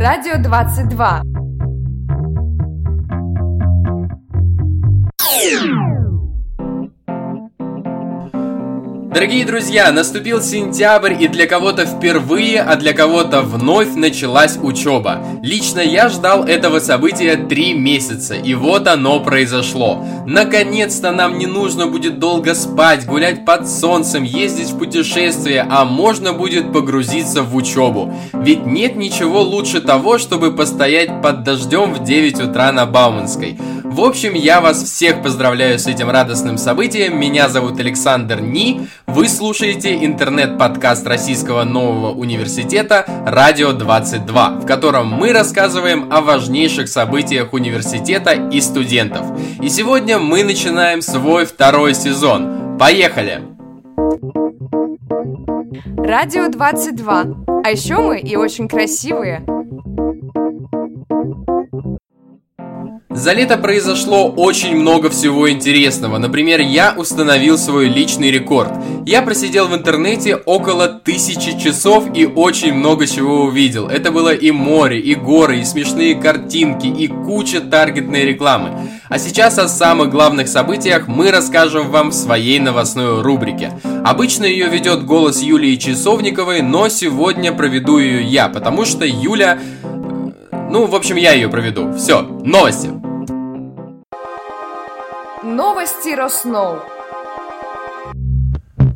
Радио 0.00 0.38
22. 0.38 1.20
Дорогие 9.12 9.44
друзья, 9.44 9.90
наступил 9.90 10.40
сентябрь 10.40 11.20
и 11.20 11.26
для 11.26 11.48
кого-то 11.48 11.84
впервые, 11.84 12.62
а 12.62 12.76
для 12.76 12.92
кого-то 12.92 13.42
вновь 13.42 13.96
началась 13.96 14.56
учеба. 14.56 15.18
Лично 15.42 15.80
я 15.80 16.08
ждал 16.08 16.44
этого 16.44 16.78
события 16.78 17.34
три 17.34 17.74
месяца, 17.74 18.36
и 18.36 18.54
вот 18.54 18.86
оно 18.86 19.18
произошло. 19.18 20.06
Наконец-то 20.26 21.10
нам 21.10 21.38
не 21.38 21.46
нужно 21.46 21.88
будет 21.88 22.20
долго 22.20 22.54
спать, 22.54 23.04
гулять 23.04 23.44
под 23.44 23.68
солнцем, 23.68 24.22
ездить 24.22 24.70
в 24.70 24.78
путешествия, 24.78 25.66
а 25.68 25.84
можно 25.84 26.32
будет 26.32 26.72
погрузиться 26.72 27.42
в 27.42 27.56
учебу. 27.56 28.14
Ведь 28.32 28.64
нет 28.64 28.94
ничего 28.94 29.42
лучше 29.42 29.80
того, 29.80 30.18
чтобы 30.18 30.54
постоять 30.54 31.20
под 31.20 31.42
дождем 31.42 31.94
в 31.94 32.04
9 32.04 32.42
утра 32.42 32.70
на 32.70 32.86
Бауманской. 32.86 33.58
В 33.90 34.02
общем, 34.02 34.34
я 34.34 34.60
вас 34.60 34.84
всех 34.84 35.20
поздравляю 35.20 35.76
с 35.76 35.88
этим 35.88 36.10
радостным 36.10 36.58
событием. 36.58 37.18
Меня 37.18 37.48
зовут 37.48 37.80
Александр 37.80 38.40
Ни. 38.40 38.86
Вы 39.12 39.28
слушаете 39.28 40.04
интернет-подкаст 40.04 41.04
Российского 41.04 41.64
нового 41.64 42.12
университета 42.12 43.04
«Радио 43.26 43.72
22», 43.72 44.60
в 44.60 44.66
котором 44.66 45.08
мы 45.08 45.32
рассказываем 45.32 46.12
о 46.12 46.20
важнейших 46.20 46.86
событиях 46.86 47.52
университета 47.52 48.34
и 48.34 48.60
студентов. 48.60 49.26
И 49.60 49.68
сегодня 49.68 50.20
мы 50.20 50.44
начинаем 50.44 51.02
свой 51.02 51.44
второй 51.44 51.94
сезон. 51.94 52.78
Поехали! 52.78 53.42
Радио 55.96 56.48
22. 56.48 57.24
А 57.64 57.70
еще 57.70 57.96
мы 57.96 58.20
и 58.20 58.36
очень 58.36 58.68
красивые. 58.68 59.44
За 63.12 63.32
лето 63.32 63.58
произошло 63.58 64.30
очень 64.30 64.76
много 64.76 65.10
всего 65.10 65.50
интересного. 65.50 66.18
Например, 66.18 66.60
я 66.60 66.94
установил 66.96 67.58
свой 67.58 67.88
личный 67.88 68.30
рекорд. 68.30 68.70
Я 69.04 69.22
просидел 69.22 69.66
в 69.66 69.74
интернете 69.74 70.36
около 70.36 70.86
тысячи 70.86 71.58
часов 71.58 72.04
и 72.14 72.24
очень 72.24 72.72
много 72.72 73.08
чего 73.08 73.42
увидел. 73.42 73.88
Это 73.88 74.12
было 74.12 74.32
и 74.32 74.52
море, 74.52 75.00
и 75.00 75.16
горы, 75.16 75.58
и 75.58 75.64
смешные 75.64 76.14
картинки, 76.14 76.86
и 76.86 77.08
куча 77.08 77.60
таргетной 77.60 78.24
рекламы. 78.26 78.88
А 79.08 79.18
сейчас 79.18 79.58
о 79.58 79.66
самых 79.66 80.10
главных 80.10 80.46
событиях 80.46 81.08
мы 81.08 81.32
расскажем 81.32 81.90
вам 81.90 82.10
в 82.10 82.14
своей 82.14 82.60
новостной 82.60 83.22
рубрике. 83.22 83.72
Обычно 84.04 84.44
ее 84.44 84.68
ведет 84.68 85.04
голос 85.04 85.42
Юлии 85.42 85.74
Часовниковой, 85.74 86.62
но 86.62 86.88
сегодня 86.88 87.52
проведу 87.52 87.98
ее 87.98 88.22
я, 88.22 88.48
потому 88.48 88.84
что 88.84 89.04
Юля... 89.04 89.58
Ну, 90.70 90.86
в 90.86 90.94
общем, 90.94 91.16
я 91.16 91.32
ее 91.32 91.48
проведу. 91.48 91.92
Все, 91.94 92.22
новости. 92.22 92.99
Новости 95.60 96.14
Росноу. 96.14 96.78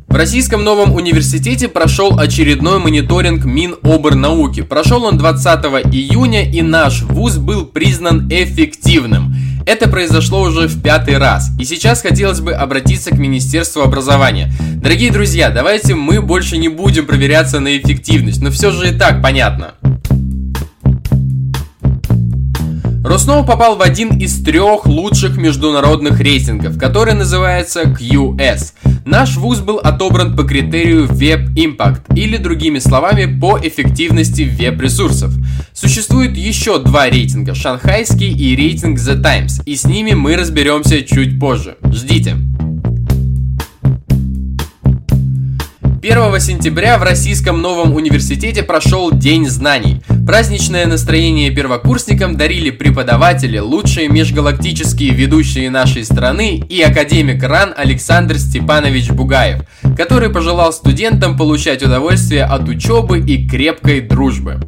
В 0.07 0.15
Российском 0.15 0.63
новом 0.63 0.95
университете 0.95 1.67
прошел 1.67 2.17
очередной 2.17 2.79
мониторинг 2.79 3.45
Миноборнауки. 3.45 4.63
Прошел 4.63 5.03
он 5.03 5.19
20 5.19 5.45
июня 5.93 6.49
и 6.49 6.63
наш 6.63 7.03
вуз 7.03 7.37
был 7.37 7.67
признан 7.67 8.27
эффективным. 8.31 9.35
Это 9.67 9.87
произошло 9.87 10.41
уже 10.41 10.67
в 10.67 10.81
пятый 10.81 11.19
раз. 11.19 11.51
И 11.59 11.65
сейчас 11.65 12.01
хотелось 12.01 12.39
бы 12.39 12.53
обратиться 12.53 13.11
к 13.11 13.19
Министерству 13.19 13.83
образования. 13.83 14.51
Дорогие 14.77 15.11
друзья, 15.11 15.51
давайте 15.51 15.93
мы 15.93 16.19
больше 16.19 16.57
не 16.57 16.69
будем 16.69 17.05
проверяться 17.05 17.59
на 17.59 17.77
эффективность, 17.77 18.41
но 18.41 18.49
все 18.49 18.71
же 18.71 18.89
и 18.89 18.97
так 18.97 19.21
понятно. 19.21 19.74
Росноу 23.05 23.45
попал 23.45 23.75
в 23.75 23.83
один 23.83 24.17
из 24.17 24.43
трех 24.43 24.87
лучших 24.87 25.37
международных 25.37 26.19
рейтингов, 26.19 26.79
который 26.79 27.13
называется 27.13 27.83
QS. 27.83 28.73
Наш 29.05 29.37
вуз 29.37 29.59
был 29.59 29.77
отобран 29.77 30.35
по 30.35 30.43
критерию 30.43 31.05
Web 31.05 31.53
Impact, 31.53 32.15
или 32.15 32.37
другими 32.37 32.79
словами, 32.79 33.25
по 33.39 33.59
эффективности 33.59 34.41
веб-ресурсов. 34.41 35.31
Существует 35.71 36.35
еще 36.35 36.79
два 36.79 37.07
рейтинга, 37.07 37.53
шанхайский 37.53 38.33
и 38.33 38.55
рейтинг 38.55 38.97
The 38.97 39.21
Times, 39.21 39.61
и 39.67 39.75
с 39.75 39.85
ними 39.85 40.13
мы 40.13 40.35
разберемся 40.35 41.03
чуть 41.03 41.39
позже. 41.39 41.77
Ждите. 41.83 42.37
1 46.01 46.39
сентября 46.39 46.97
в 46.97 47.03
Российском 47.03 47.61
новом 47.61 47.93
университете 47.93 48.63
прошел 48.63 49.11
День 49.11 49.47
знаний. 49.47 50.01
Праздничное 50.25 50.87
настроение 50.87 51.51
первокурсникам 51.51 52.35
дарили 52.35 52.71
преподаватели, 52.71 53.59
лучшие 53.59 54.09
межгалактические 54.09 55.11
ведущие 55.11 55.69
нашей 55.69 56.03
страны 56.03 56.63
и 56.67 56.81
академик 56.81 57.43
РАН 57.43 57.75
Александр 57.77 58.39
Степанович 58.39 59.11
Бугаев, 59.11 59.61
который 59.95 60.31
пожелал 60.31 60.73
студентам 60.73 61.37
получать 61.37 61.83
удовольствие 61.83 62.43
от 62.43 62.67
учебы 62.67 63.19
и 63.19 63.47
крепкой 63.47 64.01
дружбы. 64.01 64.67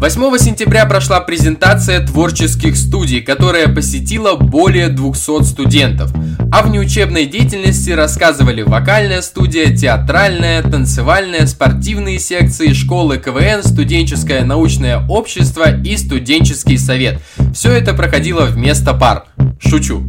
8 0.00 0.38
сентября 0.38 0.86
прошла 0.86 1.20
презентация 1.20 2.00
творческих 2.00 2.78
студий, 2.78 3.20
которая 3.20 3.68
посетила 3.68 4.34
более 4.34 4.88
200 4.88 5.42
студентов. 5.42 6.10
А 6.50 6.62
в 6.62 6.70
неучебной 6.70 7.26
деятельности 7.26 7.90
рассказывали 7.90 8.62
вокальная 8.62 9.20
студия, 9.20 9.76
театральная, 9.76 10.62
танцевальная, 10.62 11.46
спортивные 11.46 12.18
секции, 12.18 12.72
школы 12.72 13.18
КВН, 13.18 13.62
студенческое 13.62 14.42
научное 14.42 15.06
общество 15.06 15.70
и 15.70 15.94
студенческий 15.98 16.78
совет. 16.78 17.20
Все 17.52 17.70
это 17.70 17.92
проходило 17.92 18.46
вместо 18.46 18.94
пар. 18.94 19.26
Шучу. 19.62 20.02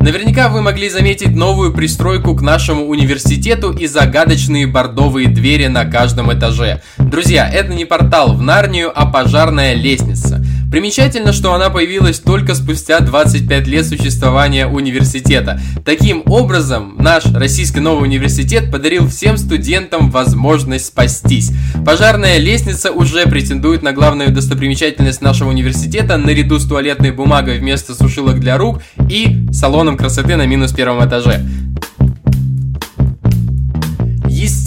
Наверняка 0.00 0.48
вы 0.48 0.62
могли 0.62 0.88
заметить 0.88 1.36
новую 1.36 1.74
пристройку 1.74 2.34
к 2.34 2.40
нашему 2.40 2.86
университету 2.86 3.70
и 3.70 3.86
загадочные 3.86 4.66
бордовые 4.66 5.28
двери 5.28 5.66
на 5.66 5.84
каждом 5.84 6.32
этаже. 6.32 6.80
Друзья, 6.96 7.46
это 7.46 7.74
не 7.74 7.84
портал 7.84 8.34
в 8.34 8.40
Нарнию, 8.40 8.90
а 8.94 9.04
пожарная 9.04 9.74
лестница. 9.74 10.39
Примечательно, 10.70 11.32
что 11.32 11.52
она 11.52 11.68
появилась 11.68 12.20
только 12.20 12.54
спустя 12.54 13.00
25 13.00 13.66
лет 13.66 13.84
существования 13.84 14.68
университета. 14.68 15.60
Таким 15.84 16.22
образом, 16.26 16.94
наш 16.96 17.24
Российский 17.26 17.80
новый 17.80 18.04
университет 18.04 18.70
подарил 18.70 19.08
всем 19.08 19.36
студентам 19.36 20.10
возможность 20.10 20.86
спастись. 20.86 21.50
Пожарная 21.84 22.38
лестница 22.38 22.92
уже 22.92 23.26
претендует 23.26 23.82
на 23.82 23.92
главную 23.92 24.30
достопримечательность 24.30 25.22
нашего 25.22 25.48
университета 25.48 26.16
наряду 26.16 26.60
с 26.60 26.68
туалетной 26.68 27.10
бумагой 27.10 27.58
вместо 27.58 27.92
сушилок 27.92 28.38
для 28.38 28.56
рук 28.56 28.80
и 29.08 29.46
салоном 29.52 29.96
красоты 29.96 30.36
на 30.36 30.46
минус 30.46 30.72
первом 30.72 31.04
этаже. 31.04 31.44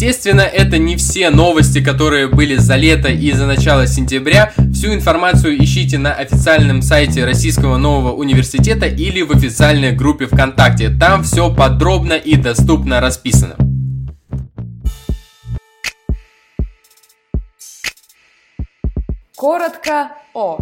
Естественно, 0.03 0.41
это 0.41 0.77
не 0.79 0.97
все 0.97 1.29
новости, 1.29 1.81
которые 1.81 2.27
были 2.27 2.57
за 2.57 2.75
лето 2.75 3.07
и 3.07 3.31
за 3.31 3.45
начало 3.45 3.87
сентября. 3.87 4.51
Всю 4.73 4.93
информацию 4.93 5.57
ищите 5.63 5.97
на 5.97 6.11
официальном 6.11 6.81
сайте 6.81 7.23
Российского 7.23 7.77
нового 7.77 8.11
университета 8.11 8.85
или 8.85 9.21
в 9.21 9.31
официальной 9.31 9.93
группе 9.93 10.25
ВКонтакте. 10.25 10.89
Там 10.89 11.23
все 11.23 11.55
подробно 11.55 12.15
и 12.15 12.35
доступно 12.35 12.99
расписано. 12.99 13.55
Коротко 19.37 20.11
о. 20.33 20.57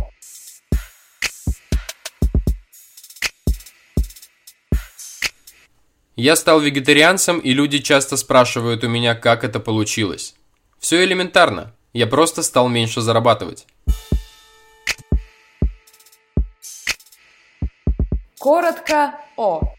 Я 6.23 6.35
стал 6.35 6.59
вегетарианцем, 6.59 7.39
и 7.39 7.51
люди 7.51 7.79
часто 7.79 8.15
спрашивают 8.15 8.83
у 8.83 8.87
меня, 8.87 9.15
как 9.15 9.43
это 9.43 9.59
получилось. 9.59 10.35
Все 10.77 11.03
элементарно. 11.03 11.73
Я 11.93 12.05
просто 12.05 12.43
стал 12.43 12.69
меньше 12.69 13.01
зарабатывать. 13.01 13.65
Коротко 18.37 19.15
о. 19.35 19.73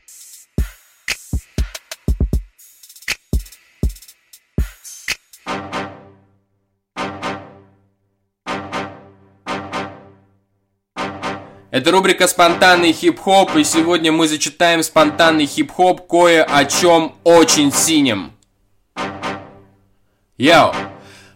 Это 11.72 11.90
рубрика 11.90 12.28
«Спонтанный 12.28 12.92
хип-хоп», 12.92 13.56
и 13.56 13.64
сегодня 13.64 14.12
мы 14.12 14.28
зачитаем 14.28 14.82
спонтанный 14.82 15.46
хип-хоп 15.46 16.06
кое 16.06 16.44
о 16.44 16.66
чем 16.66 17.14
очень 17.24 17.72
синим. 17.72 18.32
Йоу! 20.36 20.74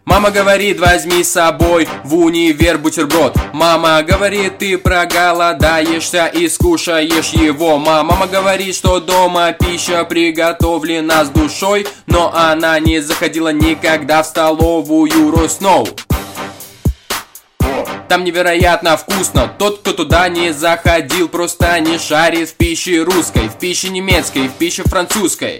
Мама 0.05 0.31
говорит, 0.31 0.79
возьми 0.79 1.25
с 1.25 1.33
собой 1.33 1.89
в 2.05 2.15
универ 2.17 2.77
бутерброд. 2.77 3.35
Мама 3.55 4.03
говорит, 4.03 4.59
ты 4.59 4.77
проголодаешься 4.77 6.27
и 6.27 6.51
скушаешь 6.51 7.31
его. 7.31 7.79
Мама 7.79 8.27
говорит, 8.27 8.75
что 8.75 9.01
дома 9.01 9.55
пища 9.55 10.05
приготовлена 10.05 11.25
с 11.25 11.31
душой, 11.31 11.87
но 12.07 12.31
она 12.37 12.79
не 12.79 13.01
заходила 13.01 13.55
никогда 13.55 14.23
в 14.23 14.27
столовую 14.27 15.31
Росноу. 15.31 15.89
Там 18.09 18.25
невероятно 18.25 18.97
вкусно 18.97 19.53
Тот, 19.59 19.81
кто 19.81 19.93
туда 19.93 20.29
не 20.29 20.53
заходил, 20.53 21.29
просто 21.29 21.79
не 21.81 21.99
шарит 21.99 22.51
в 22.51 22.55
пище 22.55 23.03
русской 23.03 23.49
В 23.49 23.59
пище 23.59 23.89
немецкой, 23.89 24.49
в 24.49 24.53
пище 24.53 24.83
французской 24.85 25.59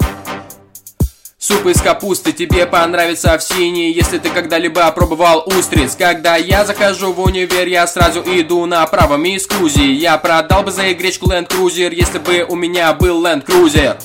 Суп 1.47 1.67
из 1.67 1.81
капусты 1.81 2.33
тебе 2.33 2.67
понравится 2.67 3.39
в 3.39 3.43
синей, 3.43 3.93
если 3.93 4.19
ты 4.19 4.31
когда-либо 4.31 4.91
пробовал 4.91 5.45
устриц. 5.47 5.95
Когда 5.95 6.35
я 6.35 6.65
захожу 6.65 7.13
в 7.13 7.21
универ, 7.21 7.69
я 7.69 7.87
сразу 7.87 8.21
иду 8.27 8.67
направо, 8.67 9.17
мисс 9.17 9.47
Крузи. 9.47 9.93
Я 9.93 10.19
продал 10.19 10.65
бы 10.65 10.73
за 10.73 10.93
гречку 10.95 11.31
Land 11.31 11.49
Cruiser, 11.49 11.95
если 11.95 12.19
бы 12.19 12.45
у 12.49 12.57
меня 12.57 12.93
был 12.95 13.25
Land 13.25 13.45
Cruiser. 13.45 13.97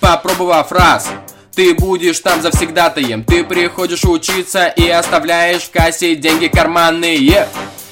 Попробовав 0.00 0.72
раз, 0.72 1.10
ты 1.54 1.74
будешь 1.74 2.20
там 2.20 2.42
завсегдатаем. 2.42 3.24
Ты 3.24 3.44
приходишь 3.44 4.04
учиться 4.04 4.66
и 4.66 4.88
оставляешь 4.88 5.62
в 5.62 5.70
кассе 5.70 6.16
деньги 6.16 6.48
карманные. 6.48 7.48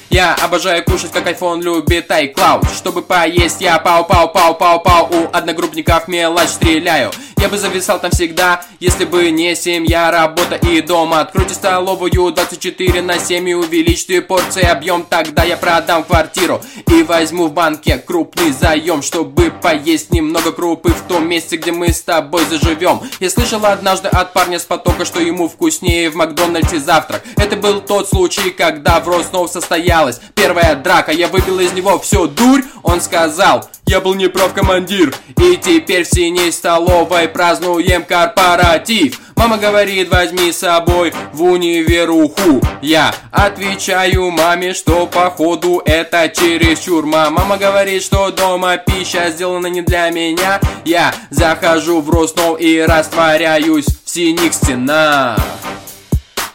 Я 0.09 0.35
обожаю 0.35 0.83
кушать, 0.83 1.11
как 1.11 1.27
iPhone 1.27 1.61
любит 1.61 2.11
iCloud. 2.11 2.67
Чтобы 2.75 3.01
поесть, 3.01 3.61
я 3.61 3.81
пау-пау-пау-пау-пау. 3.83 5.09
У 5.11 5.35
одногруппников 5.35 6.07
мелочь 6.07 6.49
стреляю 6.49 7.11
Я 7.43 7.49
бы 7.49 7.57
зависал 7.57 7.99
там 7.99 8.09
всегда, 8.11 8.61
если 8.79 9.03
бы 9.03 9.29
не 9.29 9.53
семья, 9.53 10.11
работа 10.11 10.55
и 10.55 10.79
дом. 10.79 11.13
Откройте 11.13 11.53
столовую 11.53 12.31
24 12.31 13.01
на 13.01 13.19
7 13.19 13.49
и 13.49 13.53
увеличьте 13.53 14.21
порции 14.21 14.63
объем. 14.63 15.03
Тогда 15.03 15.43
я 15.43 15.57
продам 15.57 16.05
квартиру 16.05 16.61
и 16.87 17.03
возьму 17.03 17.47
в 17.47 17.53
банке 17.53 17.97
крупный 17.97 18.51
заем 18.51 19.01
Чтобы 19.01 19.51
поесть 19.51 20.13
немного 20.13 20.53
крупы 20.53 20.93
в 20.93 21.01
том 21.01 21.27
месте, 21.27 21.57
где 21.57 21.73
мы 21.73 21.91
с 21.91 22.01
тобой 22.01 22.45
заживем. 22.45 23.01
Я 23.19 23.29
слышал 23.29 23.65
однажды 23.65 24.07
от 24.07 24.31
парня 24.31 24.57
с 24.57 24.63
потока, 24.63 25.03
что 25.03 25.19
ему 25.19 25.49
вкуснее 25.49 26.09
в 26.09 26.15
Макдональдсе 26.15 26.79
завтрак 26.79 27.22
был 27.63 27.79
тот 27.79 28.09
случай, 28.09 28.51
когда 28.51 28.99
в 28.99 29.07
Роснов 29.07 29.49
состоял 29.49 29.63
состоялась 29.73 30.19
первая 30.35 30.75
драка. 30.75 31.11
Я 31.11 31.27
выбил 31.29 31.59
из 31.59 31.73
него 31.73 31.97
всю 31.99 32.27
дурь, 32.27 32.63
он 32.83 33.01
сказал 33.01 33.67
Я 33.85 34.01
был 34.01 34.13
неправ, 34.13 34.53
командир. 34.53 35.13
И 35.37 35.57
теперь 35.57 36.03
в 36.03 36.09
синей 36.09 36.51
столовой 36.51 37.27
празднуем 37.27 38.03
корпоратив 38.03 39.19
Мама 39.35 39.57
говорит, 39.57 40.09
возьми 40.09 40.51
с 40.51 40.59
собой 40.59 41.13
в 41.33 41.43
универуху 41.43 42.61
Я 42.81 43.13
отвечаю 43.31 44.31
маме, 44.31 44.73
что 44.73 45.07
походу 45.07 45.81
это 45.85 46.29
чересчур. 46.29 47.05
Мама 47.05 47.57
говорит, 47.57 48.03
что 48.03 48.31
дома 48.31 48.77
пища 48.77 49.31
сделана 49.31 49.67
не 49.67 49.81
для 49.81 50.09
меня. 50.09 50.59
Я 50.85 51.13
захожу 51.29 52.01
в 52.01 52.09
Роснов 52.09 52.59
и 52.59 52.81
растворяюсь 52.81 53.85
в 53.85 54.09
синих 54.09 54.53
стенах 54.53 55.39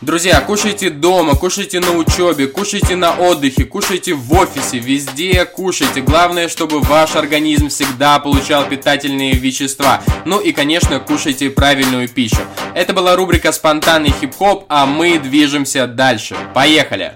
Друзья, 0.01 0.41
кушайте 0.41 0.91
дома, 0.91 1.35
кушайте 1.35 1.81
на 1.81 1.91
учебе, 1.91 2.47
кушайте 2.47 2.95
на 2.95 3.15
отдыхе, 3.19 3.65
кушайте 3.65 4.15
в 4.15 4.33
офисе, 4.33 4.79
везде 4.79 5.45
кушайте. 5.45 6.03
Главное, 6.03 6.49
чтобы 6.49 6.79
ваш 6.81 7.17
организм 7.17 7.69
всегда 7.69 8.21
получал 8.21 8.69
питательные 8.69 9.33
вещества. 9.33 10.01
Ну 10.25 10.39
и, 10.39 10.53
конечно, 10.53 11.01
кушайте 11.01 11.51
правильную 11.51 12.09
пищу. 12.09 12.39
Это 12.77 12.93
была 12.93 13.17
рубрика 13.17 13.51
«Спонтанный 13.51 14.11
хип-хоп», 14.11 14.67
а 14.69 14.87
мы 14.87 15.19
движемся 15.19 15.89
дальше. 15.89 16.37
Поехали! 16.55 17.15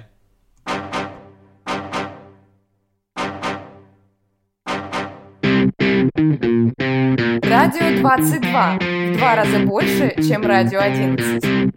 Радио 7.42 8.00
22. 8.00 8.78
В 9.22 9.24
два 9.24 9.36
раза 9.36 9.60
больше, 9.60 10.16
чем 10.28 10.42
Радио 10.42 10.80
11. 10.80 11.70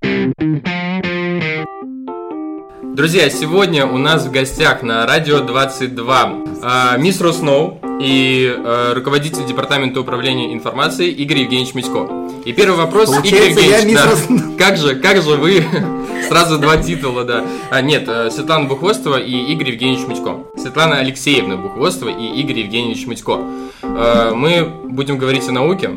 Друзья, 2.95 3.29
сегодня 3.29 3.85
у 3.85 3.99
нас 3.99 4.25
в 4.25 4.31
гостях 4.31 4.81
на 4.81 5.05
Радио 5.05 5.41
22 5.41 6.29
э, 6.63 6.97
мисс 6.97 7.21
Росноу 7.21 7.79
и 8.01 8.51
э, 8.51 8.93
руководитель 8.95 9.45
Департамента 9.45 10.01
управления 10.01 10.55
информацией 10.55 11.11
Игорь 11.11 11.41
Евгеньевич 11.41 11.75
Митько. 11.75 12.09
И 12.45 12.51
первый 12.51 12.77
вопрос, 12.77 13.11
Получается, 13.11 13.37
Игорь 13.37 13.49
Евгеньевич, 13.49 13.77
я 13.77 13.81
да, 13.81 13.85
мисс 13.85 14.05
Росноу. 14.11 14.39
как 14.57 14.77
же, 14.77 14.95
как 14.95 15.17
же 15.17 15.35
вы, 15.35 15.63
сразу 16.27 16.57
два 16.57 16.77
титула, 16.77 17.25
да. 17.25 17.45
А, 17.69 17.79
нет, 17.83 18.05
э, 18.07 18.31
Светлана 18.31 18.67
Бухвостова 18.67 19.19
и 19.19 19.31
Игорь 19.53 19.69
Евгеньевич 19.69 20.07
Митько. 20.07 20.39
Светлана 20.57 20.97
Алексеевна 20.97 21.57
Бухвостова 21.57 22.09
и 22.09 22.41
Игорь 22.41 22.61
Евгеньевич 22.61 23.05
Митько. 23.05 23.41
Э, 23.83 24.31
мы 24.33 24.67
будем 24.85 25.19
говорить 25.19 25.47
о 25.47 25.51
науке, 25.51 25.91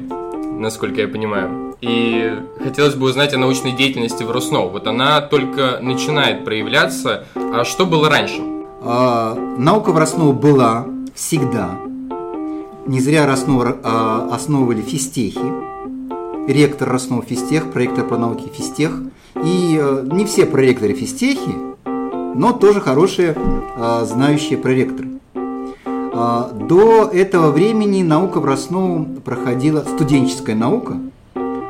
насколько 0.59 1.01
я 1.01 1.09
понимаю. 1.09 1.77
И 1.81 2.35
хотелось 2.63 2.95
бы 2.95 3.07
узнать 3.07 3.33
о 3.35 3.39
научной 3.39 3.73
деятельности 3.73 4.25
в 4.25 4.31
Росноу. 4.31 4.69
Вот 4.69 4.87
она 4.87 5.21
только 5.21 5.79
начинает 5.81 6.45
проявляться. 6.45 7.25
А 7.35 7.65
что 7.65 7.87
было 7.87 8.11
раньше? 8.11 8.41
А, 8.83 9.35
наука 9.35 9.93
в 9.93 9.99
Росноу 9.99 10.33
была 10.33 10.87
всегда. 11.15 11.79
Не 12.87 13.01
зря 13.01 13.27
Роснов 13.27 13.77
а, 13.83 14.29
основывали 14.33 14.83
физтехи. 14.83 15.69
Ректор 16.49 16.89
Роснов 16.89 17.27
физтех, 17.27 17.71
проектор 17.71 18.07
по 18.07 18.17
науке 18.17 18.51
физтех. 18.53 18.93
И 19.45 19.79
а, 19.81 20.03
не 20.03 20.25
все 20.25 20.47
проректоры 20.47 20.95
физтехи, 20.95 21.55
но 21.85 22.53
тоже 22.53 22.81
хорошие 22.81 23.37
а, 23.77 24.05
знающие 24.05 24.59
проректоры. 24.59 25.09
А, 26.21 26.51
до 26.53 27.05
этого 27.05 27.53
времени 27.53 28.03
наука 28.03 28.41
в 28.41 28.45
Росноу 28.45 29.18
проходила, 29.29 29.85
студенческая 29.85 30.55
наука– 30.57 30.97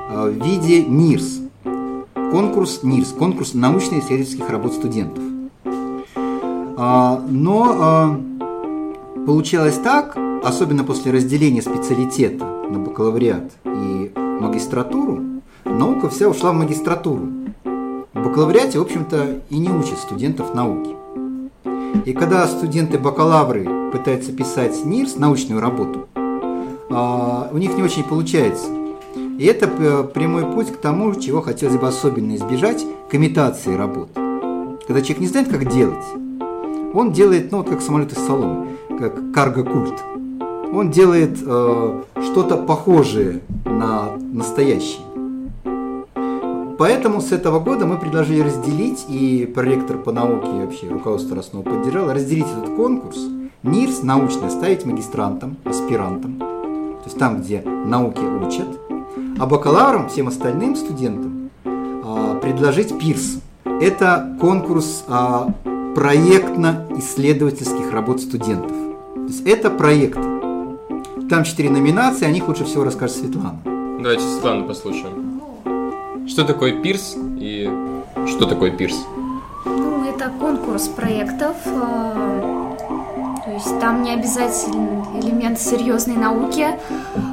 Э, 0.08 0.30
в 0.30 0.44
виде 0.44 0.84
НИРС. 0.84 1.40
Конкурс 2.30 2.82
НИРС, 2.82 3.12
конкурс 3.12 3.54
научно-исследовательских 3.54 4.48
работ 4.48 4.72
студентов. 4.74 5.22
А, 6.80 7.22
но 7.28 7.76
а, 7.78 8.20
получалось 9.26 9.78
так, 9.82 10.16
особенно 10.44 10.84
после 10.84 11.12
разделения 11.12 11.62
специалитета 11.62 12.44
на 12.44 12.78
бакалавриат 12.78 13.52
и 13.64 14.12
магистратуру, 14.14 15.20
наука 15.64 16.08
вся 16.08 16.28
ушла 16.28 16.52
в 16.52 16.54
магистратуру. 16.54 17.28
В 17.64 18.24
бакалавриате, 18.24 18.78
в 18.78 18.82
общем-то, 18.82 19.42
и 19.50 19.58
не 19.58 19.70
учат 19.70 19.98
студентов 19.98 20.54
науки. 20.54 20.96
И 22.04 22.12
когда 22.12 22.46
студенты-бакалавры 22.46 23.90
пытаются 23.90 24.32
писать 24.32 24.84
НИРС, 24.84 25.16
научную 25.16 25.60
работу, 25.60 26.08
у 26.90 27.58
них 27.58 27.76
не 27.76 27.82
очень 27.82 28.04
получается. 28.04 28.66
И 29.38 29.44
это 29.44 29.70
э, 29.78 30.04
прямой 30.12 30.44
путь 30.52 30.72
к 30.72 30.78
тому, 30.78 31.14
чего 31.14 31.40
хотелось 31.40 31.76
бы 31.76 31.86
особенно 31.86 32.34
избежать, 32.34 32.84
к 33.08 33.14
имитации 33.14 33.74
работ. 33.76 34.08
Когда 34.14 35.00
человек 35.00 35.20
не 35.20 35.26
знает, 35.28 35.48
как 35.48 35.68
делать, 35.68 36.04
он 36.92 37.12
делает, 37.12 37.52
ну 37.52 37.58
вот 37.58 37.68
как 37.68 37.80
самолет 37.80 38.12
из 38.12 38.18
соломы, 38.18 38.68
как 38.98 39.32
карго-культ. 39.32 39.94
Он 40.72 40.90
делает 40.90 41.38
э, 41.40 42.02
что-то 42.20 42.56
похожее 42.56 43.40
на 43.64 44.16
настоящее. 44.32 45.02
Поэтому 46.78 47.20
с 47.20 47.30
этого 47.30 47.60
года 47.60 47.86
мы 47.86 47.98
предложили 47.98 48.40
разделить, 48.40 49.06
и 49.08 49.46
проректор 49.46 49.98
по 49.98 50.10
науке 50.10 50.48
и 50.48 50.64
вообще 50.64 50.88
руководство 50.88 51.36
Роснова 51.36 51.62
поддержало, 51.62 52.14
разделить 52.14 52.46
этот 52.46 52.74
конкурс, 52.74 53.18
НИРС 53.62 54.02
научный 54.02 54.48
оставить 54.48 54.84
магистрантам, 54.84 55.56
аспирантам, 55.64 56.42
есть 57.08 57.18
там, 57.18 57.40
где 57.40 57.62
науки 57.62 58.20
учат, 58.20 58.68
а 59.38 59.46
бакалаврам, 59.46 60.08
всем 60.08 60.28
остальным 60.28 60.76
студентам, 60.76 61.50
а, 61.64 62.38
предложить 62.40 62.98
ПИРС. 62.98 63.38
Это 63.64 64.36
конкурс 64.40 65.04
а, 65.08 65.52
проектно-исследовательских 65.94 67.90
работ 67.92 68.20
студентов. 68.20 68.70
То 69.14 69.22
есть 69.26 69.46
это 69.46 69.70
проекты. 69.70 70.20
Там 71.30 71.44
четыре 71.44 71.70
номинации, 71.70 72.26
о 72.26 72.30
них 72.30 72.46
лучше 72.46 72.64
всего 72.64 72.84
расскажет 72.84 73.16
Светлана. 73.16 73.58
Давайте 73.64 74.22
Светлану 74.22 74.66
послушаем. 74.66 75.40
Что 76.28 76.44
такое 76.44 76.80
ПИРС 76.82 77.16
и 77.38 77.70
что 78.26 78.44
такое 78.46 78.70
ПИРС? 78.70 79.06
Ну, 79.64 80.04
это 80.04 80.30
конкурс 80.38 80.88
проектов, 80.88 81.56
а, 81.66 82.67
есть 83.58 83.80
там 83.80 84.02
не 84.02 84.12
обязательно 84.12 85.04
элемент 85.20 85.60
серьезной 85.60 86.16
науки. 86.16 86.66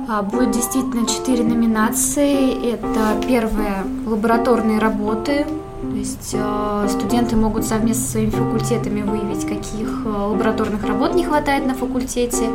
А, 0.07 0.21
будет 0.21 0.51
действительно 0.51 1.07
четыре 1.07 1.43
номинации. 1.43 2.73
Это 2.73 3.21
первое– 3.27 3.83
лабораторные 4.05 4.79
работы. 4.79 5.45
То 5.81 5.95
есть 5.95 6.35
а, 6.37 6.87
студенты 6.89 7.35
могут 7.35 7.65
совместно 7.65 8.03
со 8.03 8.11
своими 8.13 8.31
факультетами 8.31 9.01
выявить, 9.01 9.45
каких 9.45 10.03
а, 10.05 10.27
лабораторных 10.27 10.85
работ 10.85 11.13
не 11.13 11.23
хватает 11.23 11.65
на 11.65 11.75
факультете. 11.75 12.49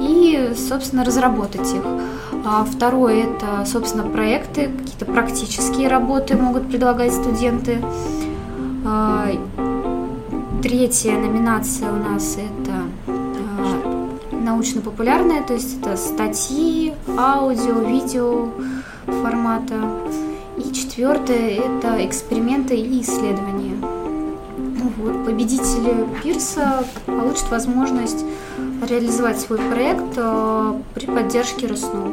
И 0.00 0.52
собственно, 0.56 1.04
разработать 1.04 1.72
их. 1.72 1.82
А 2.44 2.64
второе– 2.64 3.24
это, 3.24 3.64
собственно, 3.66 4.04
проекты, 4.04 4.70
какие-то 4.78 5.06
практические 5.06 5.88
работы 5.88 6.36
могут 6.36 6.68
предлагать 6.68 7.12
студенты. 7.12 7.78
Третья 10.62 11.12
номинация 11.12 11.90
у 11.90 11.96
нас– 11.96 12.36
это 12.59 12.59
научно-популярная, 14.60 15.42
то 15.42 15.54
есть 15.54 15.78
это 15.80 15.96
статьи, 15.96 16.92
аудио, 17.16 17.80
видео 17.80 18.50
формата. 19.06 19.74
И 20.58 20.70
четвертое– 20.74 21.56
это 21.78 22.04
эксперименты 22.06 22.76
и 22.76 23.00
исследования. 23.00 23.76
Ну 23.80 24.92
вот, 24.98 25.24
победители 25.24 26.06
пирса 26.22 26.84
получат 27.06 27.50
возможность 27.50 28.22
реализовать 28.86 29.40
свой 29.40 29.58
проект 29.58 30.12
э, 30.16 30.72
при 30.94 31.06
поддержке 31.06 31.66
РСНУ. 31.66 32.12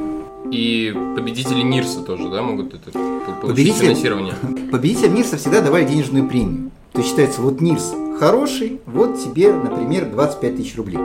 И 0.49 0.95
победители 1.17 1.61
НИРСа 1.63 1.99
тоже, 2.01 2.29
да, 2.29 2.41
могут 2.41 2.73
это 2.73 2.91
получить 2.91 3.41
Победитель- 3.41 3.81
финансирование? 3.87 4.35
Победителям 4.71 5.15
НИРСа 5.15 5.35
всегда 5.35 5.59
давали 5.59 5.83
денежную 5.85 6.25
премию. 6.29 6.71
То 6.93 6.99
есть 6.99 7.09
считается, 7.09 7.41
вот 7.41 7.59
НИРС 7.59 7.93
хороший, 8.19 8.81
вот 8.85 9.19
тебе, 9.19 9.53
например, 9.53 10.09
25 10.09 10.57
тысяч 10.57 10.75
рублей. 10.77 10.99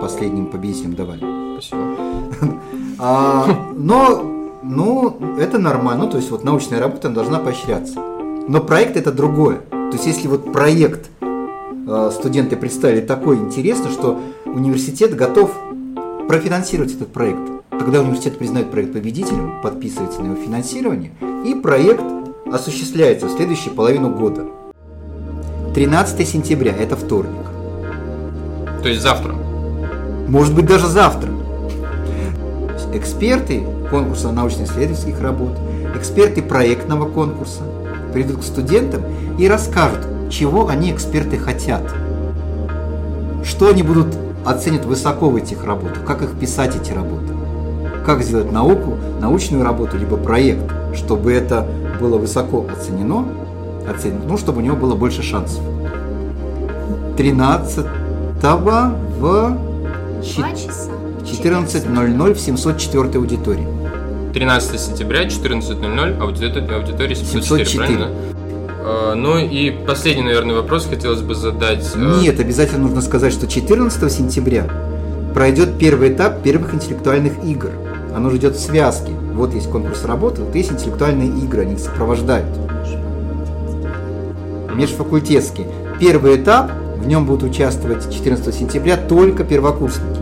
Последним 0.00 0.46
победителям 0.46 0.94
давали. 0.94 1.20
Спасибо. 1.58 1.96
А, 2.96 3.72
но, 3.74 4.22
ну, 4.62 5.18
это 5.36 5.58
нормально. 5.58 6.04
Ну, 6.04 6.10
то 6.10 6.16
есть 6.16 6.30
вот 6.30 6.44
научная 6.44 6.78
работа 6.78 7.08
она 7.08 7.16
должна 7.16 7.40
поощряться. 7.40 7.98
Но 8.46 8.60
проект 8.60 8.96
это 8.96 9.10
другое. 9.10 9.62
То 9.68 9.90
есть 9.92 10.06
если 10.06 10.28
вот 10.28 10.52
проект 10.52 11.10
э, 11.20 12.10
студенты 12.14 12.56
представили 12.56 13.00
такой 13.00 13.36
интересный, 13.36 13.90
что 13.90 14.20
университет 14.44 15.16
готов 15.16 15.50
профинансировать 16.28 16.94
этот 16.94 17.12
проект. 17.12 17.40
Тогда 17.70 18.00
университет 18.00 18.38
признает 18.38 18.70
проект 18.70 18.92
победителем, 18.92 19.60
подписывается 19.60 20.22
на 20.22 20.26
его 20.26 20.36
финансирование, 20.36 21.12
и 21.44 21.54
проект 21.54 22.04
осуществляется 22.50 23.26
в 23.26 23.32
следующую 23.32 23.74
половину 23.74 24.10
года. 24.10 24.46
13 25.74 26.28
сентября, 26.28 26.72
это 26.72 26.94
вторник. 26.94 27.32
То 28.80 28.88
есть 28.88 29.02
завтра. 29.02 29.34
Может 30.28 30.54
быть, 30.54 30.66
даже 30.66 30.86
завтра. 30.86 31.30
Эксперты 32.92 33.64
конкурса 33.90 34.30
научно-исследовательских 34.30 35.20
работ, 35.20 35.58
эксперты 35.96 36.42
проектного 36.42 37.08
конкурса 37.08 37.62
придут 38.12 38.38
к 38.38 38.42
студентам 38.44 39.02
и 39.36 39.48
расскажут, 39.48 40.06
чего 40.30 40.68
они, 40.68 40.92
эксперты, 40.92 41.38
хотят. 41.38 41.82
Что 43.42 43.70
они 43.70 43.82
будут 43.82 44.14
оценят 44.44 44.84
высоко 44.84 45.28
в 45.28 45.34
этих 45.34 45.64
работах, 45.64 46.04
как 46.04 46.22
их 46.22 46.38
писать 46.38 46.76
эти 46.76 46.92
работы, 46.92 47.32
как 48.06 48.22
сделать 48.22 48.52
науку, 48.52 48.96
научную 49.20 49.64
работу, 49.64 49.98
либо 49.98 50.16
проект, 50.16 50.70
чтобы 50.94 51.32
это 51.32 51.66
было 52.00 52.16
высоко 52.16 52.64
оценено, 52.72 53.26
оценено 53.88 54.20
ну, 54.28 54.38
чтобы 54.38 54.58
у 54.58 54.60
него 54.64 54.76
было 54.76 54.94
больше 54.94 55.22
шансов. 55.22 55.60
13 57.16 57.86
в 59.18 59.56
щи- 60.22 60.38
Два 60.38 60.50
часа. 60.52 60.90
14.00 61.24 62.34
в 62.34 62.40
704 62.40 63.18
аудитории. 63.18 63.66
13 64.34 64.80
сентября, 64.80 65.24
14.00, 65.28 66.20
аудитория, 66.20 66.76
аудитория 66.76 67.14
704, 67.14 67.64
704. 67.64 67.78
правильно? 67.78 68.08
А, 68.86 69.14
Ну 69.14 69.38
и 69.38 69.70
последний, 69.70 70.24
наверное, 70.24 70.56
вопрос 70.56 70.86
хотелось 70.86 71.22
бы 71.22 71.34
задать. 71.34 71.88
э, 71.94 72.18
Нет, 72.20 72.40
обязательно 72.40 72.82
нужно 72.82 73.00
сказать, 73.00 73.32
что 73.32 73.46
14 73.46 74.10
сентября 74.12 74.66
пройдет 75.34 75.78
первый 75.78 76.12
этап 76.12 76.42
первых 76.42 76.74
интеллектуальных 76.74 77.32
игр. 77.44 77.70
Оно 78.14 78.28
в 78.56 78.60
связке. 78.60 79.12
Вот 79.34 79.54
есть 79.54 79.70
конкурс 79.70 80.04
работы, 80.04 80.42
вот 80.42 80.54
есть 80.54 80.70
интеллектуальные 80.72 81.28
игры, 81.44 81.62
они 81.62 81.74
их 81.74 81.80
сопровождают. 81.80 82.46
Межфакультетский. 84.74 85.66
Первый 86.00 86.36
этап, 86.36 86.70
в 86.98 87.06
нем 87.06 87.26
будут 87.26 87.50
участвовать 87.50 88.12
14 88.12 88.54
сентября 88.54 88.96
только 88.96 89.44
первокурсники. 89.44 90.20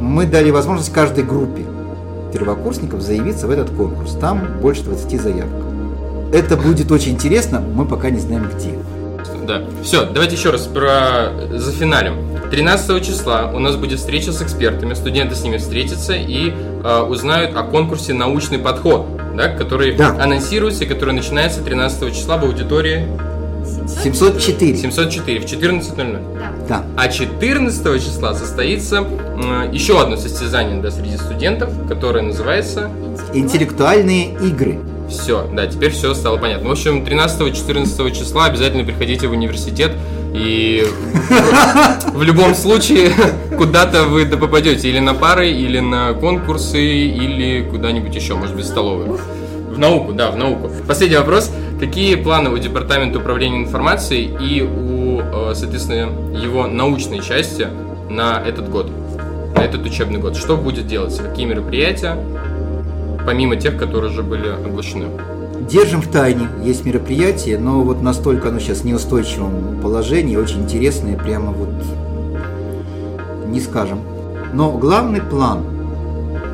Мы 0.00 0.26
дали 0.26 0.50
возможность 0.50 0.92
каждой 0.92 1.24
группе 1.24 1.64
первокурсников 2.32 3.00
заявиться 3.00 3.46
в 3.46 3.50
этот 3.50 3.70
конкурс. 3.70 4.12
Там 4.20 4.60
больше 4.60 4.82
20 4.82 5.20
заявок. 5.20 5.52
Это 6.32 6.56
будет 6.56 6.90
очень 6.90 7.12
интересно, 7.12 7.60
мы 7.60 7.86
пока 7.86 8.10
не 8.10 8.18
знаем 8.18 8.50
где. 8.54 8.72
Да. 9.46 9.62
Все, 9.82 10.06
давайте 10.06 10.36
еще 10.36 10.50
раз 10.50 10.62
про 10.62 11.30
за 11.52 11.70
финалем. 11.72 12.16
13 12.50 13.04
числа 13.06 13.50
у 13.54 13.58
нас 13.58 13.76
будет 13.76 13.98
встреча 13.98 14.32
с 14.32 14.42
экспертами, 14.42 14.94
студенты 14.94 15.34
с 15.34 15.42
ними 15.42 15.58
встретятся 15.58 16.14
и 16.14 16.50
э, 16.50 17.00
узнают 17.02 17.56
о 17.56 17.62
конкурсе 17.62 18.14
«Научный 18.14 18.58
подход», 18.58 19.06
да, 19.36 19.48
который 19.48 19.94
Да. 19.94 20.10
анонсируется 20.20 20.84
и 20.84 20.86
который 20.86 21.14
начинается 21.14 21.60
13 21.62 22.10
числа 22.12 22.36
в 22.38 22.44
аудитории 22.44 23.06
704. 24.02 24.76
704 24.76 25.40
в 25.40 25.44
14.00. 25.44 26.18
Да. 26.38 26.52
Да. 26.68 26.84
А 26.96 27.08
14 27.08 27.98
числа 27.98 28.34
состоится 28.34 28.96
м, 28.98 29.70
еще 29.72 30.00
одно 30.00 30.16
состязание 30.16 30.80
да, 30.80 30.90
среди 30.90 31.16
студентов, 31.16 31.70
которое 31.88 32.22
называется 32.22 32.90
Интеллектуальные 33.32 34.34
игры. 34.40 34.78
Все, 35.08 35.46
да, 35.52 35.66
теперь 35.66 35.90
все 35.90 36.14
стало 36.14 36.38
понятно. 36.38 36.68
В 36.68 36.72
общем, 36.72 37.04
13-14 37.04 38.10
числа 38.12 38.46
обязательно 38.46 38.84
приходите 38.84 39.26
в 39.28 39.32
университет, 39.32 39.92
и 40.34 40.84
в 42.12 42.22
любом 42.22 42.54
случае 42.54 43.12
куда-то 43.56 44.04
вы 44.04 44.26
попадете, 44.26 44.88
или 44.88 44.98
на 44.98 45.14
пары, 45.14 45.50
или 45.50 45.80
на 45.80 46.12
конкурсы, 46.12 46.82
или 46.82 47.62
куда-нибудь 47.68 48.14
еще, 48.14 48.34
может 48.34 48.54
быть, 48.54 48.64
в 48.64 48.68
столовую. 48.68 49.18
В 49.70 49.78
науку, 49.78 50.12
да, 50.12 50.30
в 50.30 50.36
науку. 50.36 50.70
Последний 50.86 51.16
вопрос. 51.16 51.50
Какие 51.80 52.14
планы 52.16 52.50
у 52.50 52.58
Департамента 52.58 53.18
управления 53.18 53.58
информацией 53.58 54.30
и 54.40 54.62
у, 54.62 55.20
э, 55.20 55.54
соответственно, 55.54 56.10
его 56.36 56.68
научной 56.68 57.20
части 57.20 57.66
на 58.08 58.40
этот 58.40 58.70
год, 58.70 58.90
на 59.56 59.62
этот 59.62 59.84
учебный 59.84 60.20
год? 60.20 60.36
Что 60.36 60.56
будет 60.56 60.86
делаться? 60.86 61.22
Какие 61.24 61.46
мероприятия? 61.46 62.16
помимо 63.24 63.56
тех, 63.56 63.76
которые 63.76 64.10
уже 64.10 64.22
были 64.22 64.48
оглашены. 64.48 65.06
Держим 65.68 66.02
в 66.02 66.08
тайне, 66.08 66.46
есть 66.62 66.84
мероприятие, 66.84 67.58
но 67.58 67.82
вот 67.82 68.02
настолько 68.02 68.48
оно 68.48 68.58
сейчас 68.58 68.80
в 68.80 68.84
неустойчивом 68.84 69.80
положении, 69.80 70.36
очень 70.36 70.62
интересное, 70.62 71.16
прямо 71.16 71.52
вот 71.52 71.70
не 73.46 73.60
скажем. 73.60 74.00
Но 74.52 74.72
главный 74.72 75.22
план, 75.22 75.64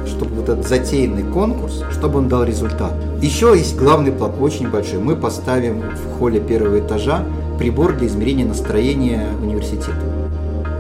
чтобы 0.07 0.37
вот 0.37 0.49
этот 0.49 0.69
затеянный 0.69 1.25
конкурс, 1.25 1.83
чтобы 1.91 2.19
он 2.19 2.29
дал 2.29 2.45
результат. 2.45 2.93
Еще 3.21 3.53
есть 3.57 3.77
главный 3.77 4.13
план, 4.13 4.33
очень 4.41 4.71
большой. 4.71 5.01
Мы 5.01 5.17
поставим 5.17 5.81
в 5.81 6.19
холле 6.19 6.41
первого 6.41 6.79
этажа 6.79 7.25
прибор 7.59 7.97
для 7.97 8.07
измерения 8.07 8.47
настроения 8.47 9.27
университета. 9.43 10.01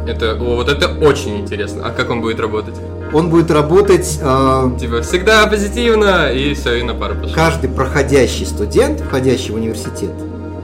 Это, 0.06 0.37
вот 0.37 0.68
это 0.68 0.88
очень 1.04 1.40
интересно. 1.40 1.82
А 1.84 1.90
как 1.90 2.10
он 2.10 2.20
будет 2.20 2.38
работать? 2.38 2.76
Он 3.12 3.28
будет 3.28 3.50
работать 3.50 4.18
э, 4.22 4.70
Типа, 4.78 5.02
всегда 5.02 5.46
позитивно, 5.46 6.30
и 6.32 6.54
все, 6.54 6.74
и 6.76 6.82
на 6.82 6.94
пару 6.94 7.14
пошел. 7.16 7.34
каждый 7.34 7.68
проходящий 7.70 8.46
студент, 8.46 9.00
входящий 9.00 9.50
в 9.52 9.56
университет, 9.56 10.12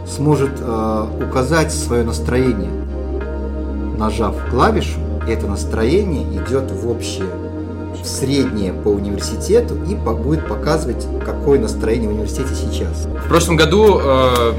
сможет 0.07 0.53
э, 0.61 1.07
указать 1.29 1.73
свое 1.73 2.05
настроение, 2.05 2.71
нажав 3.99 4.35
клавишу, 4.51 4.99
это 5.29 5.47
настроение 5.47 6.23
идет 6.37 6.71
в 6.71 6.89
общее, 6.89 7.27
в 8.01 8.07
среднее 8.07 8.73
по 8.73 8.89
университету 8.89 9.75
и 9.91 9.97
по- 9.97 10.15
будет 10.15 10.47
показывать, 10.47 11.05
какое 11.25 11.59
настроение 11.59 12.09
в 12.09 12.13
университете 12.13 12.55
сейчас. 12.55 13.09
В 13.25 13.29
прошлом 13.29 13.57
году 13.57 13.99
э, 14.01 14.53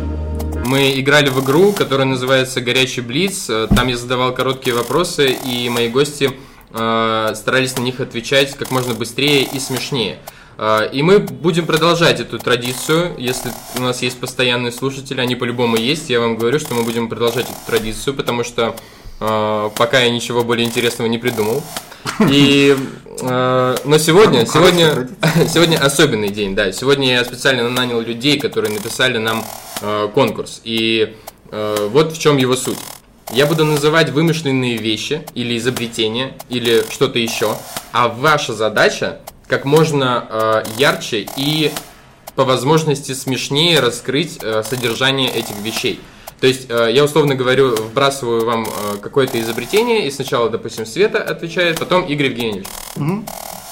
мы 0.66 1.00
играли 1.00 1.30
в 1.30 1.42
игру, 1.42 1.72
которая 1.72 2.06
называется 2.08 2.60
«Горячий 2.60 3.00
Блиц». 3.02 3.50
Э, 3.50 3.68
Там 3.74 3.88
я 3.88 3.96
задавал 3.96 4.34
короткие 4.34 4.76
вопросы, 4.76 5.30
и 5.32 5.70
мои 5.70 5.88
гости 5.88 6.32
старались 6.70 7.78
на 7.78 7.82
них 7.82 8.00
отвечать 8.02 8.56
как 8.56 8.72
можно 8.72 8.94
быстрее 8.94 9.44
и 9.44 9.60
смешнее. 9.60 10.20
Э, 10.58 10.90
И 10.92 11.04
мы 11.04 11.20
будем 11.20 11.66
продолжать 11.66 12.20
эту 12.20 12.40
традицию. 12.40 13.14
Если 13.18 13.52
у 13.78 13.82
нас 13.82 14.02
есть 14.02 14.20
постоянные 14.20 14.72
слушатели, 14.72 15.22
они 15.22 15.36
по-любому 15.36 15.78
есть. 15.78 16.10
Я 16.10 16.20
вам 16.20 16.36
говорю, 16.38 16.60
что 16.60 16.74
мы 16.74 16.84
будем 16.84 17.10
продолжать 17.10 17.46
эту 17.46 17.60
традицию, 17.66 18.16
потому 18.16 18.44
что 18.44 18.76
э, 19.20 19.70
пока 19.76 20.00
я 20.00 20.10
ничего 20.10 20.44
более 20.44 20.66
интересного 20.66 21.08
не 21.08 21.18
придумал. 21.18 21.64
И, 22.30 22.76
э, 23.22 23.76
но 23.86 23.98
сегодня, 23.98 24.46
сегодня, 24.46 25.08
сегодня 25.48 25.78
особенный 25.78 26.30
день, 26.30 26.56
да. 26.56 26.72
Сегодня 26.72 27.14
я 27.14 27.26
специально 27.26 27.70
нанял 27.70 28.02
людей, 28.02 28.40
которые 28.40 28.74
написали 28.74 29.18
нам 29.18 29.46
э, 29.82 30.10
конкурс. 30.14 30.62
И 30.64 31.16
э, 31.52 31.88
вот 31.92 32.14
в 32.14 32.20
чем 32.20 32.38
его 32.38 32.56
суть. 32.56 32.80
Я 33.32 33.46
буду 33.46 33.66
называть 33.66 34.10
вымышленные 34.10 34.78
вещи 34.78 35.22
или 35.34 35.58
изобретения 35.58 36.34
или 36.50 36.84
что-то 36.90 37.20
еще, 37.20 37.58
а 37.92 38.08
ваша 38.08 38.54
задача 38.54 39.20
как 39.48 39.66
можно 39.66 40.26
э, 40.30 40.64
ярче 40.78 41.28
и 41.36 41.72
по 42.36 42.46
возможности 42.46 43.14
смешнее 43.14 43.80
раскрыть 43.80 44.40
э, 44.42 44.64
содержание 44.64 45.30
этих 45.30 45.56
вещей. 45.62 46.00
То 46.40 46.48
есть 46.48 46.68
э, 46.70 46.90
я 46.92 47.04
условно 47.04 47.36
говорю, 47.36 47.76
вбрасываю 47.76 48.46
вам 48.46 48.66
э, 48.66 48.98
какое-то 49.02 49.40
изобретение, 49.42 50.08
и 50.08 50.12
сначала, 50.12 50.50
допустим, 50.50 50.86
Света 50.86 51.22
отвечает, 51.22 51.80
потом 51.80 52.06
Игорь 52.06 52.28
Евгеньевич. 52.28 52.68
Мгм. 52.96 53.26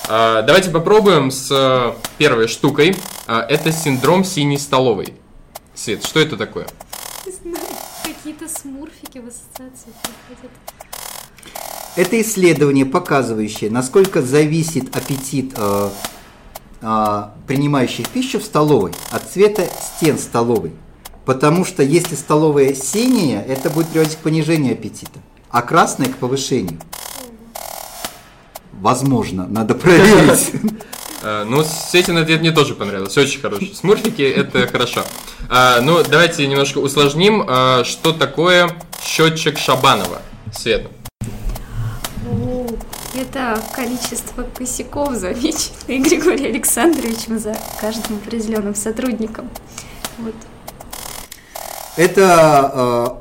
А, 0.07 0.41
Давайте 0.41 0.69
попробуем 0.69 1.31
с 1.31 1.49
э, 1.51 1.93
первой 2.17 2.47
штукой. 2.47 2.95
А, 3.27 3.45
Это 3.47 3.71
синдром 3.71 4.23
синей 4.23 4.57
столовой. 4.57 5.13
Свет, 5.73 6.05
что 6.05 6.19
это 6.19 6.37
такое? 6.37 6.67
Не 7.25 7.31
знаю, 7.31 7.64
какие-то 8.25 8.49
смурфики 8.49 9.19
в 9.19 9.27
ассоциации 9.27 9.93
приходят. 10.27 10.51
Это 11.95 12.19
исследование, 12.19 12.83
показывающее, 12.83 13.69
насколько 13.69 14.23
зависит 14.23 14.95
аппетит 14.97 15.53
э, 15.55 15.89
э, 16.81 17.23
принимающих 17.45 18.09
пищу 18.09 18.39
в 18.39 18.43
столовой 18.43 18.93
от 19.11 19.29
цвета 19.29 19.67
стен 19.79 20.17
столовой. 20.17 20.71
Потому 21.23 21.65
что 21.65 21.83
если 21.83 22.15
столовая 22.15 22.73
синяя, 22.73 23.43
это 23.43 23.69
будет 23.69 23.89
приводить 23.89 24.15
к 24.15 24.21
понижению 24.21 24.73
аппетита, 24.73 25.19
а 25.51 25.61
красная 25.61 26.07
к 26.07 26.17
повышению. 26.17 26.79
Возможно, 28.73 29.45
надо 29.45 29.75
проверить. 29.75 30.51
Э, 31.25 31.43
Ну, 31.43 31.63
Светин 31.63 32.17
ответ 32.17 32.41
мне 32.41 32.51
тоже 32.51 32.75
понравился, 32.75 33.21
очень 33.21 33.41
хороший. 33.41 33.73
Смурфики– 33.73 34.21
это 34.21 34.67
хорошо. 34.67 35.03
А, 35.49 35.81
Ну, 35.81 36.03
давайте 36.03 36.45
немножко 36.45 36.77
усложним. 36.77 37.43
А, 37.47 37.83
Что 37.83 38.13
такое 38.13 38.71
счетчик 39.03 39.57
Шабанова? 39.57 40.21
Света. 40.53 40.89
Это 43.15 43.59
количество 43.73 44.43
косяков, 44.43 45.15
замеченное 45.15 45.99
Григорием 46.03 46.53
Александровичем 46.53 47.39
за 47.39 47.55
каждым 47.79 48.17
определенным 48.17 48.75
сотрудником. 48.75 49.49
Вот. 50.19 50.35
Это 51.95 52.71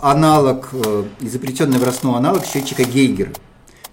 э, 0.02 0.04
аналог, 0.04 0.70
э, 0.72 1.04
изобретенный 1.20 1.78
в 1.78 2.04
аналог 2.16 2.44
счетчика 2.44 2.82
Гейгера. 2.82 3.30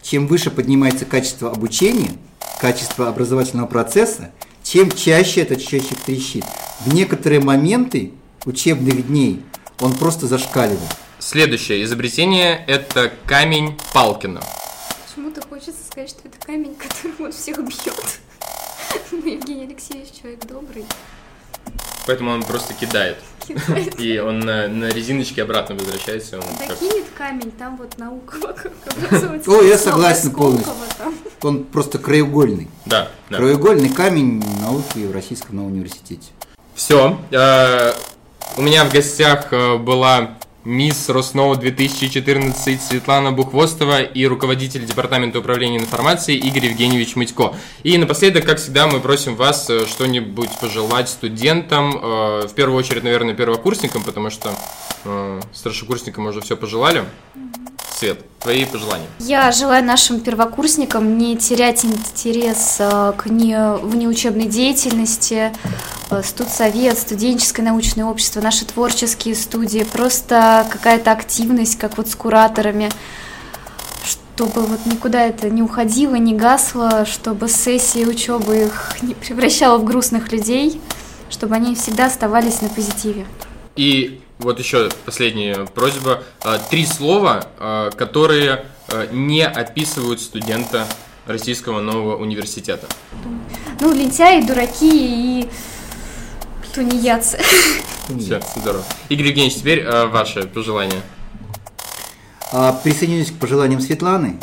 Чем 0.02 0.26
выше 0.26 0.50
поднимается 0.50 1.06
качество 1.06 1.52
обучения, 1.52 2.14
качество 2.60 3.08
образовательного 3.08 3.68
процесса, 3.68 4.32
чем 4.64 4.92
чаще 4.92 5.42
этот 5.42 5.62
счетчик 5.62 6.00
трещит. 6.00 6.46
В 6.86 6.94
некоторые 6.94 7.42
моменты 7.42 8.12
учебных 8.46 9.08
дней 9.08 9.42
он 9.80 9.94
просто 9.94 10.28
зашкаливает. 10.28 10.90
Следующее 11.20 11.84
изобретение– 11.84 12.64
это 12.68 13.12
камень 13.26 13.78
Палкина. 13.94 14.42
Почему-то 15.08 15.42
хочется 15.48 15.84
сказать, 15.86 16.10
что 16.10 16.28
это 16.28 16.38
камень, 16.46 16.76
которым 16.76 17.26
он 17.28 17.32
всех 17.32 17.60
бьет. 17.60 18.20
Но 19.12 19.30
Евгений 19.30 19.66
Алексеевич 19.66 20.10
человек 20.20 20.46
добрый. 20.46 20.86
Поэтому 22.08 22.32
он 22.32 22.44
просто 22.44 22.74
кидает. 22.74 23.18
Кидает. 23.48 24.00
И 24.00 24.20
он 24.20 24.40
на, 24.40 24.68
на 24.68 24.90
резиночке 24.90 25.44
обратно 25.44 25.76
возвращается. 25.76 26.38
Он 26.38 26.44
как- 26.60 26.78
Закинет 26.78 27.06
камень, 27.18 27.52
там 27.52 27.78
вот 27.78 27.98
наука 27.98 28.36
вокруг 28.42 28.74
образуется. 28.86 29.52
О, 29.52 29.62
я 29.62 29.78
согласен 29.78 30.32
полностью. 30.32 30.74
Он 31.42 31.64
просто 31.64 31.98
краеугольный. 32.00 32.68
Да, 32.86 33.10
да. 33.30 33.38
Краеугольный 33.38 33.90
камень 33.90 34.44
науки 34.62 35.00
в 35.06 35.12
Российском 35.12 35.64
университете. 35.66 36.30
Все. 36.76 37.18
У 38.58 38.62
меня 38.62 38.86
в 38.86 38.92
гостях 38.92 39.48
э, 39.52 39.78
была 39.78 40.38
мисс 40.64 41.10
Роснова 41.10 41.56
2014 41.56 42.82
Светлана 42.82 43.32
Бухвостова 43.32 44.02
и 44.02 44.26
руководитель 44.26 44.86
Департамента 44.86 45.40
управления 45.40 45.78
информацией 45.78 46.38
Игорь 46.38 46.66
Евгеньевич 46.68 47.16
Мытько. 47.16 47.56
И 47.84 47.98
напоследок, 47.98 48.46
как 48.46 48.60
всегда, 48.60 48.88
мы 48.88 49.00
просим 49.00 49.36
вас 49.36 49.70
э, 49.70 49.86
что-нибудь 49.88 50.50
пожелать 50.60 51.10
студентам, 51.10 51.98
э, 51.98 52.48
в 52.48 52.54
первую 52.54 52.78
очередь, 52.78 53.04
наверное, 53.04 53.34
первокурсникам, 53.34 54.04
потому 54.04 54.30
что 54.30 54.54
э, 55.06 55.42
старшекурсникам 55.54 56.28
уже 56.28 56.42
все 56.42 56.56
пожелали. 56.56 57.06
Свет, 58.02 58.18
твои 58.40 58.66
пожелания. 58.66 59.06
Я 59.20 59.52
желаю 59.52 59.86
нашим 59.86 60.22
первокурсникам 60.22 61.20
не 61.20 61.38
терять 61.38 61.86
интерес 61.86 62.78
э, 62.80 63.14
к 63.16 63.28
не, 63.28 63.76
внеучебной 63.76 64.48
деятельности, 64.48 65.54
э, 66.10 66.24
студсовет, 66.24 66.98
студенческое 66.98 67.64
научное 67.64 68.06
общество, 68.06 68.42
наши 68.42 68.66
творческие 68.66 69.36
студии, 69.36 69.84
просто 69.84 70.66
какая-то 70.72 71.12
активность, 71.12 71.78
как 71.78 71.98
вот 71.98 72.08
с 72.08 72.16
кураторами, 72.16 72.90
чтобы 74.04 74.62
вот 74.62 74.80
никуда 74.88 75.22
это 75.24 75.52
не 75.52 75.62
уходило, 75.62 76.16
не 76.16 76.34
гасло, 76.34 77.06
чтобы 77.06 77.50
сессия 77.50 78.08
учебы 78.08 78.64
их 78.64 78.96
не 79.04 79.14
превращала 79.14 79.78
в 79.78 79.84
грустных 79.84 80.32
людей, 80.32 80.82
чтобы 81.30 81.54
они 81.54 81.76
всегда 81.76 82.08
оставались 82.08 82.64
на 82.64 82.70
позитиве. 82.70 83.28
И 83.76 84.21
вот 84.42 84.60
еще 84.60 84.90
последняя 85.06 85.66
просьба. 85.66 86.24
А, 86.42 86.58
Три 86.58 86.86
слова, 86.86 87.48
а, 87.58 87.92
которые 87.92 88.66
а, 88.88 89.08
не 89.12 89.46
описывают 89.46 90.20
студента 90.20 90.88
Российского 91.28 91.82
нового 91.82 92.18
университета. 92.18 92.88
Ну, 93.80 93.94
лентяи, 93.94 94.42
дураки 94.42 95.42
и 95.42 95.50
тунеядцы. 96.74 97.40
Все, 98.20 98.42
здорово. 98.56 98.84
Игорь 99.10 99.28
Евгеньевич, 99.28 99.58
теперь 99.60 99.88
ваше 99.88 100.44
пожелание. 100.48 101.02
Присоединюсь 102.84 103.32
к 103.32 103.36
пожеланиям 103.36 103.80
Светланы. 103.80 104.40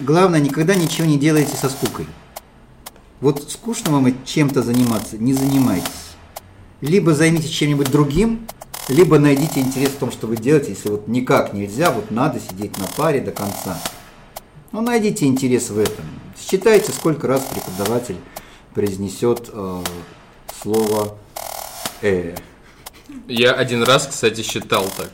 Главное, 0.00 0.40
никогда 0.40 0.74
ничего 0.74 1.06
не 1.06 1.18
делайте 1.18 1.56
со 1.56 1.68
скукой. 1.68 2.06
Вот 3.20 3.50
скучно 3.50 3.92
вам 3.92 4.24
чем-то 4.24 4.62
заниматься, 4.62 5.16
не 5.16 5.32
занимайтесь. 5.32 5.88
Либо 6.80 7.14
займитесь 7.14 7.50
чем-нибудь 7.50 7.90
другим, 7.90 8.46
либо 8.88 9.18
найдите 9.18 9.60
интерес 9.60 9.90
в 9.90 9.98
том, 9.98 10.12
что 10.12 10.26
вы 10.26 10.36
делаете, 10.36 10.70
если 10.70 10.90
вот 10.90 11.08
никак 11.08 11.52
нельзя, 11.52 11.90
вот 11.90 12.10
надо 12.10 12.40
сидеть 12.40 12.76
на 12.78 12.86
паре 12.96 13.20
до 13.20 13.32
конца. 13.32 13.78
Ну, 14.72 14.80
найдите 14.80 15.26
интерес 15.26 15.70
в 15.70 15.78
этом. 15.78 16.04
Считайте, 16.38 16.92
сколько 16.92 17.26
раз 17.26 17.42
преподаватель 17.42 18.16
произнесет 18.74 19.48
э, 19.52 19.82
слово 20.62 21.16
«э». 22.02 22.34
Я 23.28 23.52
один 23.52 23.82
раз, 23.82 24.06
кстати, 24.06 24.42
считал 24.42 24.84
так. 24.96 25.10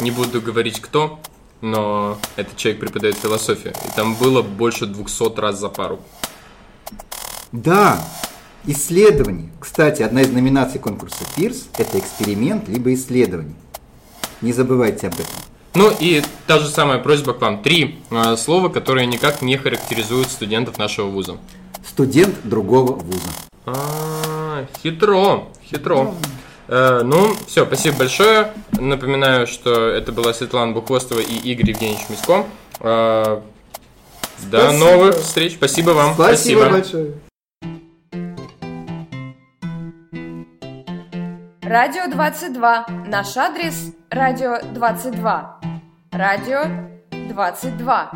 Не 0.00 0.10
буду 0.10 0.40
говорить 0.40 0.80
кто, 0.80 1.20
но 1.60 2.18
этот 2.36 2.56
человек 2.56 2.80
преподает 2.80 3.16
философию. 3.16 3.72
И 3.86 3.90
там 3.94 4.14
было 4.14 4.42
больше 4.42 4.86
200 4.86 5.40
раз 5.40 5.60
за 5.60 5.68
пару. 5.68 6.00
Да, 7.52 8.02
исследование. 8.66 9.50
Кстати, 9.60 10.02
одна 10.02 10.22
из 10.22 10.30
номинаций 10.30 10.80
конкурса 10.80 11.24
ПИРС– 11.36 11.68
это 11.78 11.98
эксперимент 11.98 12.68
либо 12.68 12.92
исследование. 12.94 13.54
Не 14.40 14.52
забывайте 14.52 15.08
об 15.08 15.14
этом. 15.14 15.26
Ну 15.74 15.90
и 15.98 16.22
та 16.46 16.58
же 16.58 16.68
самая 16.68 16.98
просьба 16.98 17.32
к 17.32 17.40
вам. 17.40 17.62
Три 17.62 17.98
а, 18.10 18.36
слова, 18.36 18.68
которые 18.68 19.06
никак 19.06 19.42
не 19.42 19.56
характеризуют 19.56 20.28
студентов 20.28 20.78
нашего 20.78 21.06
вуза. 21.06 21.36
Студент 21.86 22.34
другого 22.44 22.92
вуза. 22.92 23.28
А, 23.66 24.66
хитро, 24.82 25.48
хитро. 25.64 26.14
Э, 26.68 27.02
ну, 27.04 27.34
все, 27.46 27.66
спасибо 27.66 27.98
большое. 27.98 28.52
Напоминаю, 28.72 29.46
что 29.46 29.88
это 29.88 30.12
была 30.12 30.32
Светлана 30.32 30.72
Бухвостова 30.72 31.20
и 31.20 31.36
Игорь 31.36 31.70
Евгеньевич 31.70 32.08
Мисько. 32.08 32.46
Э, 32.80 33.40
до 34.50 34.60
Спасибо. 34.60 34.84
новых 34.84 35.16
встреч. 35.16 35.54
Спасибо 35.54 35.90
вам. 35.90 36.16
большое. 36.16 37.14
Радио 41.74 42.06
22. 42.06 42.86
Наш 43.08 43.36
адрес 43.36 43.92
Радио 44.08 44.58
22. 44.74 45.60
Радио 46.12 46.60
22. 47.10 48.12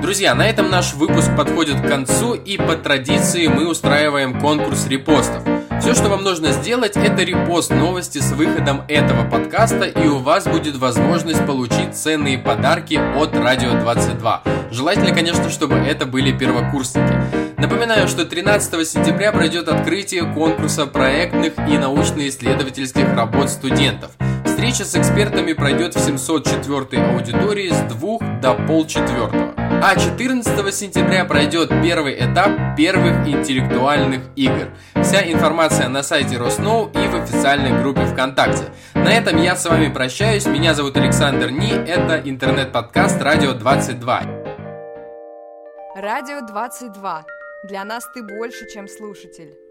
Друзья, 0.00 0.36
на 0.36 0.46
этом 0.46 0.70
наш 0.70 0.94
выпуск 0.94 1.36
подходит 1.36 1.80
к 1.80 1.88
концу, 1.88 2.34
и 2.34 2.56
по 2.56 2.76
традиции 2.76 3.48
мы 3.48 3.68
устраиваем 3.68 4.38
конкурс 4.38 4.86
репостов. 4.86 5.42
Все, 5.80 5.92
что 5.92 6.08
вам 6.08 6.22
нужно 6.22 6.52
сделать, 6.52 6.96
это 6.96 7.24
репост 7.24 7.72
новости 7.72 8.18
с 8.18 8.30
выходом 8.30 8.82
этого 8.86 9.28
подкаста, 9.28 9.86
и 9.86 10.06
у 10.06 10.18
вас 10.18 10.46
будет 10.46 10.76
возможность 10.76 11.44
получить 11.46 11.96
ценные 11.96 12.38
подарки 12.38 12.94
от 12.94 13.36
Радио 13.36 13.72
22. 13.72 14.42
Желательно, 14.70 15.12
конечно, 15.12 15.50
чтобы 15.50 15.74
это 15.74 16.06
были 16.06 16.30
первокурсники. 16.30 17.33
Напоминаю, 17.58 18.08
что 18.08 18.24
13 18.24 18.86
сентября 18.86 19.32
пройдет 19.32 19.68
открытие 19.68 20.24
конкурса 20.24 20.86
проектных 20.86 21.54
и 21.68 21.78
научно-исследовательских 21.78 23.14
работ 23.14 23.48
студентов. 23.50 24.10
Встреча 24.44 24.84
с 24.84 24.96
экспертами 24.96 25.52
пройдет 25.52 25.94
в 25.94 26.00
704 26.00 27.02
аудитории 27.02 27.70
с 27.70 27.80
2 27.92 28.40
до 28.40 28.54
полчетвертого. 28.54 29.54
А 29.56 29.96
14 29.96 30.74
сентября 30.74 31.24
пройдет 31.24 31.68
первый 31.82 32.14
этап 32.14 32.76
первых 32.76 33.26
интеллектуальных 33.26 34.22
игр. 34.36 34.68
Вся 35.02 35.22
информация 35.30 35.88
на 35.88 36.02
сайте 36.02 36.38
Росноу 36.38 36.88
и 36.88 37.06
в 37.06 37.14
официальной 37.14 37.78
группе 37.82 38.06
ВКонтакте. 38.06 38.64
На 38.94 39.12
этом 39.12 39.40
я 39.40 39.56
с 39.56 39.64
вами 39.66 39.92
прощаюсь. 39.92 40.46
Меня 40.46 40.74
зовут 40.74 40.96
Александр 40.96 41.50
Ни. 41.50 41.72
Это 41.86 42.20
интернет-подкаст 42.28 43.20
Радио 43.20 43.52
22. 43.52 44.22
Радио 45.96 46.40
22. 46.40 47.24
Для 47.64 47.82
нас 47.82 48.06
ты 48.12 48.22
больше, 48.22 48.68
чем 48.68 48.86
слушатель. 48.86 49.63